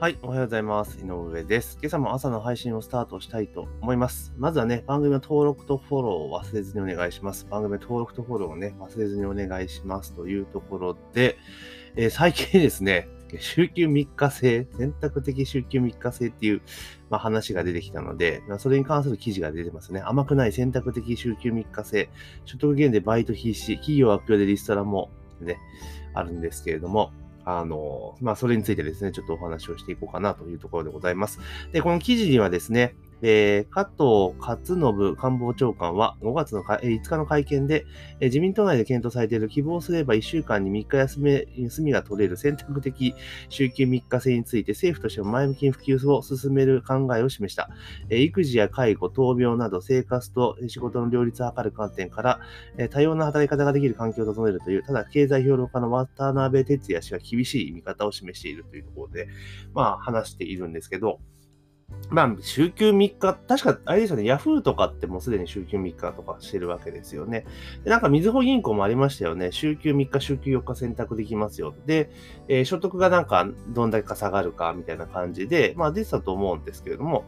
[0.00, 0.98] はい、おはようございます。
[0.98, 1.76] 井上です。
[1.82, 4.32] 今朝も朝の配信をスタートしたいと思います。
[4.38, 7.46] まずはね、番組の登録とフォローを忘れずにお願いします。
[7.50, 11.36] 番組の登録とフォローをね、忘れずにお願いしますというところで、
[11.96, 13.08] えー最近ですね、
[13.40, 16.62] 週休3日制、選択的週休3日制っていう、
[17.10, 20.00] まあ、話が出てきたので、まあそれに関する記事が出てますね。
[20.00, 22.08] 甘くない選択的週休3日制、
[22.46, 25.10] 所得減でバイト必至、企業悪用でリストラも
[25.42, 25.58] ね、
[26.14, 27.12] あるんですけれども、
[27.58, 31.40] あの、まあ、それについてですね、ちょっとお話をしていこうかなというところでございます。
[31.72, 37.86] で、この記事にはですね、えー加藤勝信官房長官は5月の5日の会見で、
[38.20, 43.14] えー自民党内で検討されている希望すれば1週間に3日休め休みが取れる選択的
[43.48, 47.70] 週休3日制について政府としても前向きに普及を進める考えを示した。
[48.08, 52.40] えー育児や介護、闘病など生活と仕事の両立を図る観点から、
[52.76, 59.28] えー多様な働き方ができる環境を整えるという、ただ経済評論家の渡辺哲也氏が厳しい見方を示しているというところで、
[59.74, 61.20] まあ話しているんですけど、
[62.10, 67.46] まあ、週休3日、確か、あれですよね、ヤフーとかってもうすでに週休3日とかしてるわけですよね。
[67.84, 69.52] でなんか、みずほ銀行もありましたよね。
[69.52, 71.72] 週休3日、週休4日選択できますよ。
[71.86, 72.10] で、
[72.48, 77.24] えー所得がなんか、どんだけか下がるか、みたいな感じで、まあ、出てたと思うんですけれども、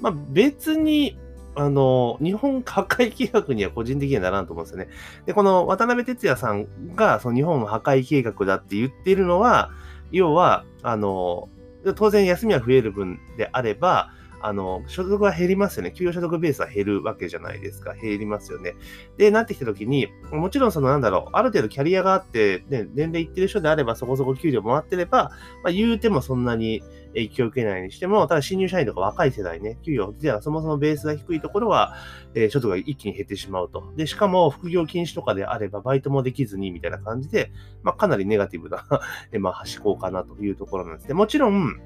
[0.00, 1.18] まあ、別に、
[1.54, 4.88] あの、日本破壊計画には個人的にはならんと思うんですよね。
[5.24, 9.70] で、この渡辺哲也さんが、その日本破壊計画だって言ってるのは、
[10.12, 11.48] 要は、あの、
[11.94, 15.92] 当然休みは増える分であれば、あの、所得は減りますよね。
[15.92, 17.94] 給与所得ベースは減るわけじゃないですか。
[17.94, 18.74] 減りますよね。
[19.16, 25.30] で、なってきたときに、もちろんそのなんだろう、ある程度キャリアがあって、ね、年齢いってる人であればそこそこ給料もらってれば、
[25.62, 26.82] まあ言うてもそんなに
[27.14, 31.94] 影響を受けないにしても、ただ新入社員とか若い世代ね、給与、じゃあそもそもベースが低いところは、
[32.34, 33.92] えー所得が一気に減ってしまうと。
[33.96, 37.50] で、しかも副業禁止とかであれば、バイトもできずにみたいな感じで、
[37.82, 38.84] まあかなりネガティブな
[39.40, 41.14] まあ、思考かなというところなんですね。
[41.14, 41.80] もちろん、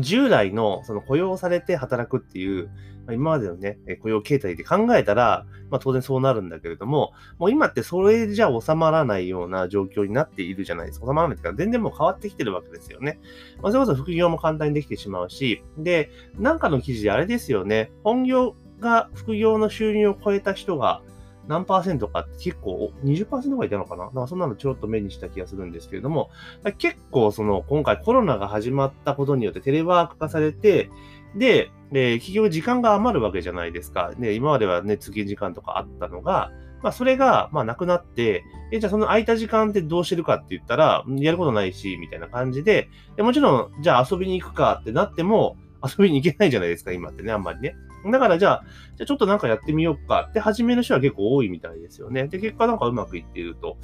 [0.00, 2.66] 従来のその雇用されて働くっていう、
[3.06, 11.06] まあ今までのね、雇用形態で考えたら、まあ当然そうなるんだけれども、もう今ってそれじゃ収まらないような状況になっているじゃないですか。
[11.06, 13.18] 収まらないっていうか、全然もう変わってきてるわけですよね。
[13.62, 21.02] まあ、それこそ副業も簡単にできてしまうし、で、なんかの記事であれですよね、本業が副業の収入を超えた人が、
[21.48, 24.04] 何パーセントかって結構20%ぐらいいたのかな？
[24.04, 26.30] なんかそんなのちょろっと目にした気がするんですけれども、
[26.78, 30.90] 結構その今回コロナが始まったことによってテレワーク化されて、
[31.36, 34.12] で、えー企業時間が余るわけじゃないですか。
[34.18, 36.50] で、今まではね、通勤時間とかあったのが、
[36.82, 47.74] まあそれが、まあなくなって、え、じゃあその空いた時間ってどうしてるかって言ったら、やることないし、みたいな感じで、でもちろん、じゃあ遊びに行くかってなっても、遊びに行けないじゃないですか、今ってね、あんまりね。
[48.10, 48.64] だからじゃあ、
[48.96, 52.28] じゃあちょっとなんかやってみようかって始める人は結構多いみたいですよね。
[52.28, 53.76] で、結果なんかうまくいっていると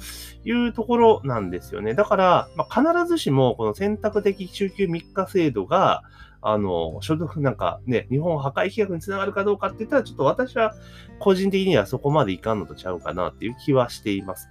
[0.45, 1.93] いうところなんですよね。
[1.93, 6.03] だから、まあ、必ずしもこの選択的週休3日制度が、
[6.41, 10.73] あの、所得なんかね、日本破壊計画につながるかどうかって言ったら、ちょっと私は
[11.19, 14.49] 個人的にはそこまでいかんのとちゃうかなっていう気はしています。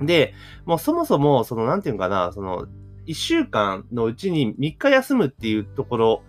[0.00, 2.66] で、もうそもそも、その、なんていうのかな、その、
[3.06, 6.22] 1週間のうちに3日休むっていうところ、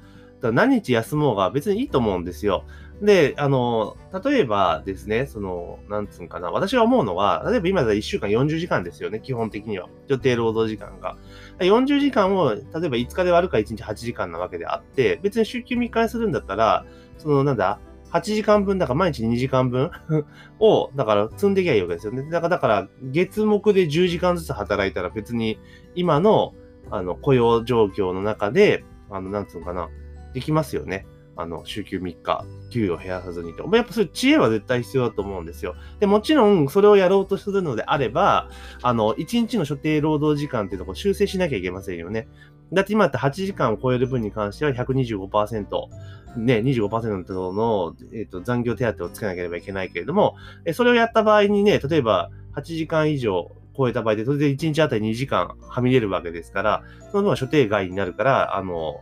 [0.44, 2.66] だ何日休もうが別にいいと思うんですよ。
[3.02, 9.90] で、あの、例えばですね、その、なんつうんかな、私が思うのは、例えば今だ1週間40時間ですよね、基本的には。
[10.08, 11.18] 予定労働時間が。
[11.60, 16.86] 40時間を、例えば5日で割るか1日8時間なわけであって、別に週休3日にするんだったら、
[17.18, 17.80] その、なんだ、
[18.12, 19.90] 8時間分、だから毎日2時間分
[20.60, 22.24] を、だから積んでいきゃいいわけですよね。
[22.30, 25.60] だから、だから月目で10時間ずつ働いたら別に
[25.96, 26.54] 今の、
[26.92, 29.90] あの、雇用状況の中で、あの、なんつうのかな、
[30.34, 31.06] できますよね。
[31.36, 33.68] あの、週休3日、給与を減らさずにと。
[33.74, 35.76] やっぱそういう知恵は絶対必要だと思うんですよ。
[36.00, 38.50] で、もちろん、それをやろうとするのであれば、
[38.84, 42.28] あの、1日の所定労働時間っていうところを修正しなきゃいけませんよね。
[42.72, 45.68] だって今って8時間を超える分に関しては125%、
[46.38, 50.36] ね、25%の、えっと残業手当をつけなければいけないけれども、
[50.74, 59.02] それをやった場合にね、例えば8時間以上超えた場合で、それで1日あたり2時間はみ出るわけですから、その分は所定外になるから、あの、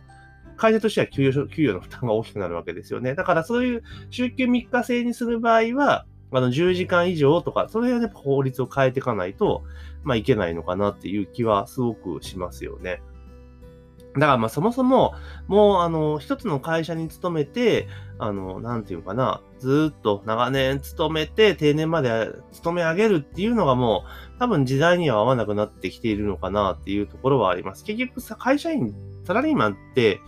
[0.62, 3.16] 会社としては給与給与の負担が大きくなるわけですよね。
[3.16, 9.64] だからそういう週休3日制にする場合は、あの、10時間以上とか、それはね、法律を変えていかないと、
[10.04, 13.02] まあ、いけないのかなっていう気はすごくしますよね。
[14.14, 15.14] だからまあそもそも、
[15.48, 17.88] もうあの、一つの会社に勤めて、
[18.18, 24.04] あの、なんていうかな、ずっと長年勤めて定年まで勤め上げるっていうのがも
[24.36, 27.84] う、多分時代には合わなくなってきているのかなっていうところはあります。
[27.84, 28.94] 結局さ、会社員、
[29.24, 30.20] サラリーマンって、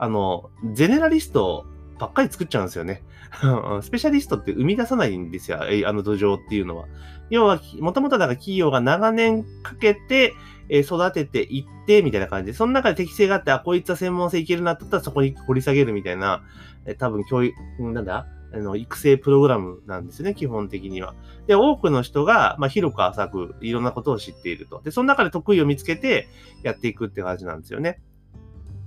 [0.00, 1.66] あの、ゼネラリスト
[1.98, 3.02] ばっかり作っちゃうんですよね。
[3.82, 6.86] スペシャリストって生み出さないんですよ、あの土壌っていうのは。
[7.28, 10.32] 要は、もともとだから企業が長年かけて、
[10.68, 16.42] え育てていって、みたいな感じで、その中で適性があって、あ、こいつは専門性いけるなって言ったらそこに掘り下げるみたいな、
[16.86, 18.26] え多分教育、なんだ？
[18.52, 21.14] あの、育成プログラムなんですよね、基本的には。
[21.46, 24.80] で、多くの人が、まあ、広く浅く、いろんなことを知っていると。
[24.82, 26.26] で、その中で得意を見つけて
[26.64, 28.00] やっていくって感じなんですよね。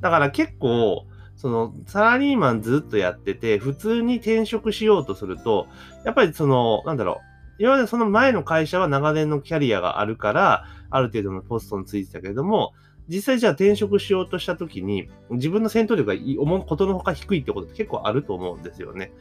[0.03, 1.07] だから結構、
[1.37, 5.67] その、サラリーマンずっとやってて、普通に転職しようとすると、
[6.03, 7.21] やっぱりその、なんだろ
[7.57, 12.73] う、今までその前の会社は長年のキャリアがあるから、ある程度のポストについてたけれども、
[13.07, 19.13] 実際じゃあ転職しようとしたときに、自分の戦闘力が思うことのほか低いってことって結構あると思うんですよね。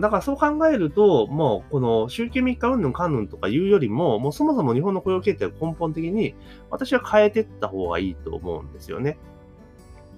[0.00, 6.36] だからそう考えると、もうこの週休3日うんぬんかんぬんとか言うよりも、もうそもそも日本の雇用形態を根本的に
[6.70, 9.18] 私は変えていった方がいいと思うんですよね。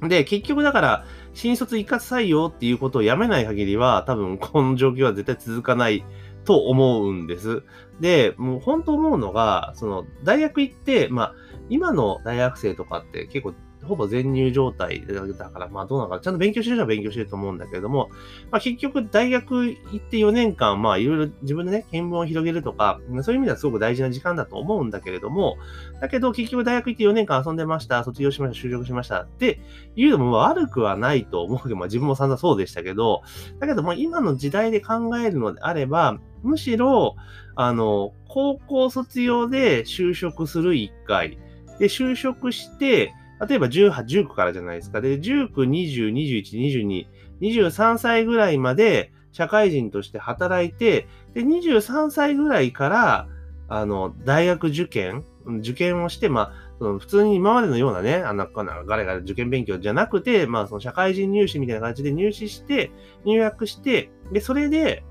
[0.08, 1.04] で、結局だから、
[1.34, 6.04] 新卒一括採用っていうことをやめない限りは、多分この状況は絶対続かない
[6.44, 7.62] と思うんです。
[8.00, 11.34] で、もう本当思うのが、その大学行って、まあ、
[11.68, 13.54] 今の大学生とかって結構
[13.84, 16.20] ほぼ全入状態だから、まあどうなのか。
[16.20, 18.10] ちゃんと勉強してる人は勉強してると思うんだけれども、
[18.50, 25.56] まあ結局大学行って4年間、まあいろいろ自分でね、見聞を広げるとか、そういう意味ではすごく大事な時間だと思うんだけれども、
[26.00, 29.60] だけど結局大学行って4年間遊んでました、卒業しました、就職しましたって
[29.96, 33.22] いうのも悪くはないと思うけど、まあ自分も散々そうでしたけど、
[33.58, 37.16] だけども今の時代で考えるのであれば、むしろ、
[37.54, 41.38] あの、高校卒業で就職する1回、
[41.78, 43.12] で、就職して、
[43.48, 43.92] 例えば18、
[44.26, 45.00] 19からじゃないですか。
[45.00, 47.06] で、19、20、21、22、
[47.40, 53.28] 23歳ぐらいまで社会人として働いて、で、23歳ぐらいから、
[53.68, 55.24] あの、大学受験、
[55.58, 62.92] 受験をして、まあ、その普通に今までのようなね、あの、ガレガレ受験勉強じゃなくて、まあ、その社会人入試みたいな感じで入試して、
[63.24, 65.02] 入学して、で、それで、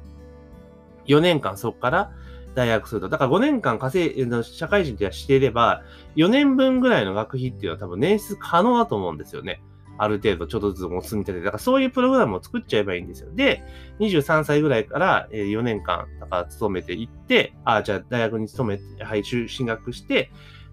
[1.08, 2.12] 4年間そこから、
[2.56, 3.10] 大学すると。
[3.10, 5.84] だから5年間稼い、社会人ってしていれば、
[6.16, 9.62] 4年分ぐらいの学費っていうのは多分年出可能だと思うんですよね。
[9.98, 11.46] ある程度ちょっとずつも積み立てて。
[11.46, 13.30] だからそういうプログラムを作っちゃえばいいんですよ。
[13.34, 13.64] で、
[14.00, 20.32] 23歳ぐらいから4年間、だから勤めていって、あ、じゃあ大学に勤めて、はい、進学して、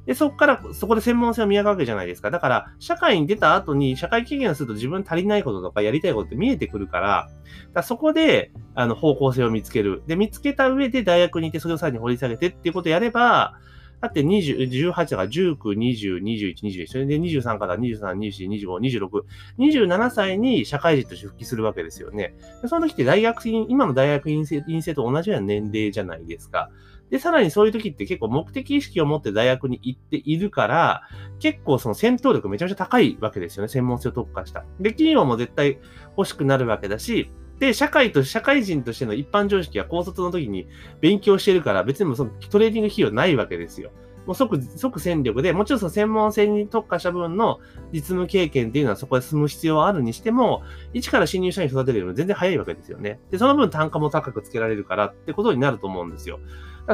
[0.09, 2.31] で、そこから、そこで専門性を磨くわけじゃないですか。
[2.31, 7.31] だから、社会に出た後に、社会経験をすると自分足りないこととかやりたいことって見えてくるから、か
[7.75, 10.03] らそこで、あの、方向性を見つける。
[10.07, 13.59] で、見つけた上で大学に行って、それをさらに掘り下げてっていうことをやれば、
[14.01, 19.25] だって20、18だから19、20、21、21、それで23から23、24、25、26、
[19.59, 22.35] 27歳に社会人として復帰するわけですよね。
[22.67, 26.71] その時って大学院、今の大学院生院生と同じような年齢じゃないですか。
[27.11, 31.03] で、さらにそういう時って結構目的意識を持って大学に行っているから、
[31.39, 33.69] 結構その戦闘力めちゃめちゃ高いわけですよね。
[33.69, 34.65] 専門性を特化した。
[34.81, 35.79] で、企業も絶対
[36.17, 40.69] 欲しくなるわけだし、で、社会と、社会人としての一般常識は高卒の時に
[41.01, 43.91] 勉強してるから、別にもそのトレーニング費用ないわけですよ。
[44.27, 47.61] もう即、即戦力で、もちろんその専門性に特化した分の
[47.93, 50.63] 実務経験っていうのはそこで進む必要はあるにしても、
[50.93, 53.21] 一から新入社員育てるよりも全然早いわけですよね。
[53.31, 56.41] で、その分単価も高くつけられるからってことになると思うんですよ。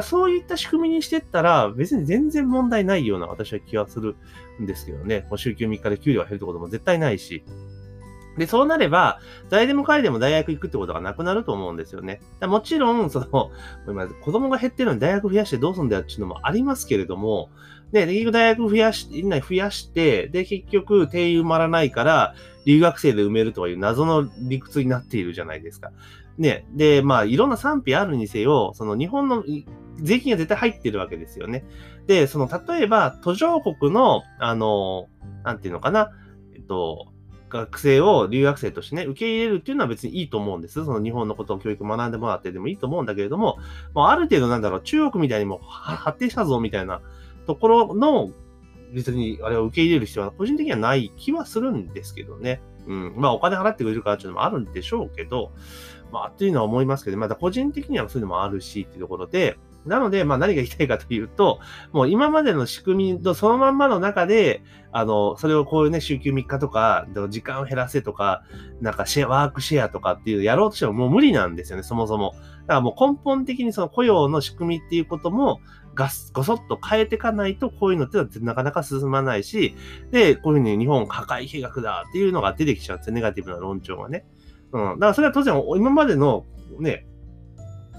[0.01, 4.15] そういった仕組みにしてったら、別に全然問題ないような私は気はする
[4.61, 5.25] んですけどね。
[5.29, 7.43] もう週休3日で給料が減るってことも絶対ないし。
[8.37, 9.19] で、そうなれば、
[9.49, 12.19] 誰でも彼でも大学行くってことがなくなると思うんですよね。
[12.41, 13.51] もちろん、その、
[13.87, 17.49] 今、子供が減ってるのに大学増やしてどうすんだよっていうのもありますけれども、
[17.93, 22.35] で、結局大学増やし、増やして、で、結局定員埋まらないから、
[22.65, 25.91] 留学生で埋めるという謎の理屈になっているじゃないですか。
[26.37, 26.65] ね。
[26.73, 29.43] で、まあ、いろんな賛否あるにせよ、その日本の
[29.97, 31.65] 税金が絶対入ってるわけですよね。
[32.07, 35.07] で、その、例えば、途上国の、あの、
[35.43, 36.11] なんていうのかな、
[36.53, 37.07] えっと、
[37.49, 40.83] 学生を留学生としてね、受け入れるっていうのは別にいいと思うんです。
[40.83, 43.57] その日本のことを教育学んでもらってでもいいと思うんだけれども、
[43.93, 47.01] もうある程度なんだろう、中国みたいにも発展したぞみたいな
[47.47, 48.31] ところの、
[48.93, 52.61] 別にあれを受け入れる必要は個人的にはない気はするんですけどね。
[52.87, 53.13] うん。
[53.17, 55.51] まあお金払ってくれるからっていうのもあるんでしょうけど、
[56.15, 61.59] まあっていうのは思いますけど、まだ個人的にはそういうのもあるしっていうところで、なので、まあ何が言いたいかというと、
[61.91, 68.43] もう今までの仕組みのそのまんまの中で、あの、それをこういうね、週休3日とか、時間を減らせとか、
[68.79, 72.31] なんかシェア、ワークシェアとかっていうやろうとしてももう無理なんですよね、そもそも。
[72.31, 72.45] だか
[72.75, 75.59] らもう根本的にその雇用の仕組みっていうことも、
[75.95, 79.75] ガス、ごそっと変えていかないと、こういうのってなかなか進まないし、
[80.11, 84.25] で、こういうふうに日本破壊計画だっていうのが出てきちゃうんですよ、ネガティブな論調がね。
[84.75, 84.81] うん。
[84.81, 86.45] だからそれは当然、今までの
[86.79, 87.07] ね、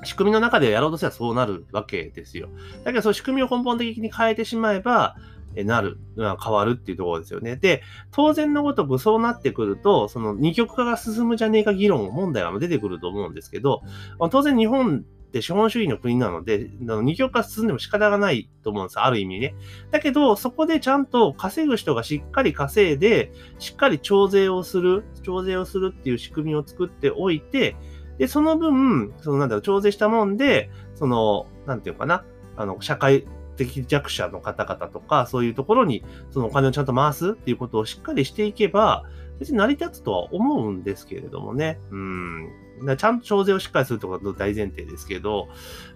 [0.04, 2.48] 仕組みの中でやろうとしたらそうなるわけですよ。
[2.84, 5.16] だけど、その仕組みを根本的に変えてしまえば、
[5.54, 7.56] えなる、変わるっていうところですよね。
[7.56, 13.82] で、当然のごとくそうなってくると、その二極化が進むじゃねえか議論、問題は出てくると思うんですけど、
[14.30, 18.98] 当然日本って資本主義の国なので、二極化進んでも仕方がないと思うんです。
[18.98, 19.54] ある意味ね。
[19.90, 27.76] だけど、そこでちゃんと稼ぐ人がしっかり稼いで、しっかり徴税をする、徴税をするっていう仕組みを作っておいて、
[28.18, 32.24] で、その分、そのなんだろう、徴税したもんで、その、なんていうかな、
[32.56, 33.26] あの、社会
[33.56, 39.04] 的弱者の方々とか、そういうところに、そのお金をちゃんと回すっていうことをしっかりしていけば、
[39.38, 41.78] 別に成り立つとは思うんですけれどもね。
[41.90, 42.65] うん。
[42.96, 45.48] ちゃんと徴税をしっかりするってことが大前提ですけど、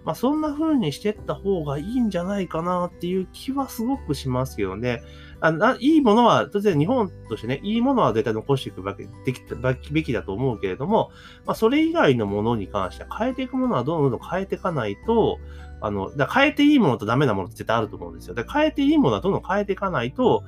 [0.03, 5.03] まあそんな風にしてった方がいいんじゃないかなっていう気はすごくしますけどね。
[5.39, 11.11] あないいものは、当然日本としてね、いいものは絶対残していくべきできべきだと思うけれども、
[11.45, 15.39] まあそれ以外のものに関しては変えていくものはどんどんどん変えていかないと、
[15.81, 18.35] あの、だ変えていいものとダメなものって絶対あると思うんですよ。
[18.35, 20.43] で変えていいものはどんどん変えていかないと、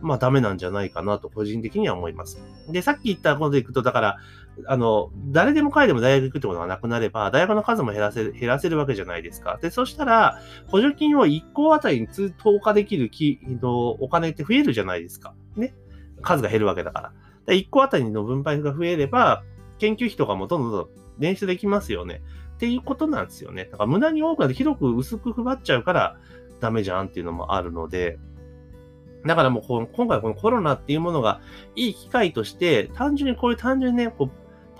[0.00, 2.40] まあダメなんじゃないかなと個人的には思います。
[2.70, 4.16] で、さっき言ったことでいくと、だから、
[4.66, 9.58] あの、誰でもかいでも大学行くってことがなくなれば、大学の数も減らせる、減らせるわけじゃないですか。
[9.60, 15.34] で、そしたら、補助金を1校あたりに投下できるきのお金って増えるじゃないですか。
[15.56, 15.74] ね。
[16.22, 17.12] 数が減るわけだから。
[17.46, 19.42] で1個あたりの分配が増えれば、
[19.78, 20.88] 研究費とかもどんどんどん
[21.20, 22.22] 捻出できますよね。
[22.54, 23.64] っていうことなんですよね。
[23.64, 26.16] だから無駄に多くなって広く薄く配っちゃうから
[26.60, 28.18] ダメじゃんっていうのもあるので、
[29.26, 31.40] だからもう今回このコロナっていうものが
[31.76, 34.30] いい機会として、単純にこういう単純にね、こう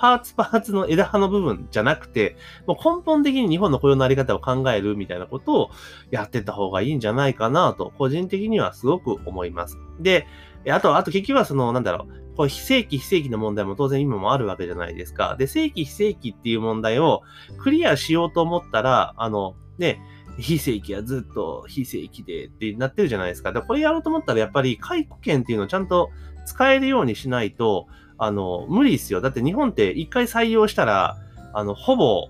[0.01, 2.35] パーツパーツの枝葉の部分じゃなくて、
[2.67, 5.71] もう根本的に日本の雇用のあり方を考えるみたいなことを
[6.11, 9.77] やってった方がいいんじゃないかなと、個人的にはすごく思います。
[10.01, 10.27] で、
[10.71, 15.37] あと、あと結局はその、なんだろう、こう非正規非正規の問題も当然今もあるわけじゃないですか。
[15.39, 17.21] で、正規非正規っていう問題を
[17.59, 20.01] クリアしようと思ったら、あの、ね、
[20.39, 23.53] 非正規はずっと非正規でってなってるじゃないですか。
[23.53, 26.11] で、これやろうと思ったらやっぱり解雇権っていうのをちゃんと
[26.47, 27.87] 使えるようにしないと、
[28.21, 29.21] あの、無理ですよ。
[29.21, 31.17] だって日本って一回採用したら、
[31.53, 32.29] あの、ほぼ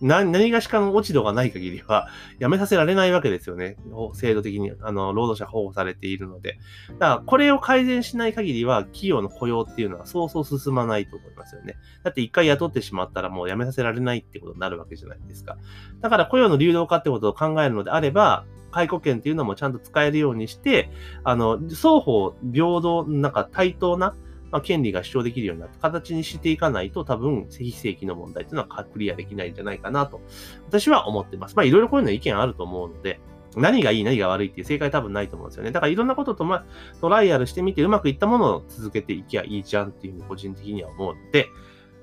[0.00, 3.76] 何、何がしかの落ち度がない限りは、 やめさせられないわけですよね。
[4.14, 6.58] 制度的に、あの、労働者保護されているので。
[6.98, 11.76] だから、これを改善しない限りは、企業の雇用っていうのはそうそう進まないと思いますよね。
[12.02, 15.58] だって一回雇ってしまったらもうやめさせられないってことになるわけじゃないですか。
[16.00, 20.90] だから雇用の流動化ってことを考えるのであれば、解雇権っていうのもちゃんと使えるようにして、
[21.24, 24.14] あの、双方平等、なんか対等な、
[24.50, 30.20] まあ、権利が主張できるようになった形にしていかないと、多分、非正規の問題というのはクリアできないんじゃないかなと、
[30.66, 31.56] 私は思ってます。
[31.56, 33.20] まあ、いろいろこういうの意見あると思うので、
[33.56, 35.72] 何がいい、何が悪いっていう正解多分ないと思うんですよね。
[35.72, 36.64] だからいろんなことと、ま、
[37.00, 41.46] トライアルしてみてうまくいったものを続けていきゃいいじゃんっていうふうに個人的には思うので、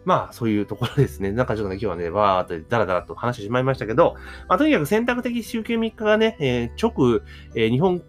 [0.04, 1.32] まあ、そういうところですね。
[1.32, 4.16] なんかちょっとね、今日はね、わーっとダラダラと話してしまいましたけど、
[4.48, 7.22] まあ、とにかく選択的週休3日がね、えー、直、
[7.56, 8.02] えー、日本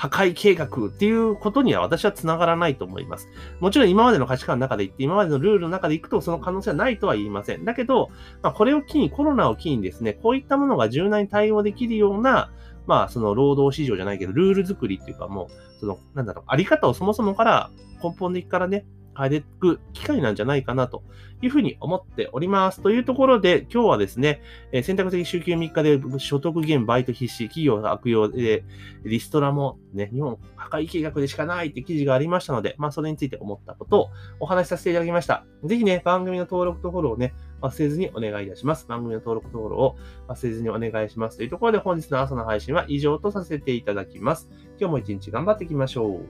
[0.00, 3.28] 破壊計画っていうことには私は繋がらないと思います。
[3.60, 7.66] もちろん今までの価値観の中で言って、今までのルールの中で行くとその可能性はないとは言いません。
[7.66, 8.08] だけど、
[8.40, 12.50] まあ、これを機に、コロナを機にですね、こういったものが柔軟に対応できるような、
[12.86, 17.70] まあ、その労働市場じゃないけど、ルール作りっていうかもう、その、なんだろう、あり方をそもそもから
[18.02, 18.86] 根本的からね、
[19.20, 21.02] 変えていく機会なんじゃないかなと
[21.42, 22.80] いうふうに思っております。
[22.80, 28.64] というところで、今日はですね、え選択的週休3日で所得減バイト必至、企業が悪用で、
[29.04, 34.08] リストラもね、日本破壊計画でしかないって記事がありましたので、まあそれについて思ったことを
[34.40, 35.44] お話しさせていただきました。
[35.64, 38.86] ぜひね、番組の登録とフォローをね、忘れずにお願いいたします。
[38.86, 39.96] 番組の登録とフォローを
[40.28, 41.38] 忘れずにお願いします。
[41.38, 44.48] というところで本日の朝の配信は以上とさせていただきます。
[44.78, 46.20] 今日も一日頑張っていきましょ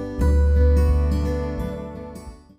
[0.00, 0.03] う。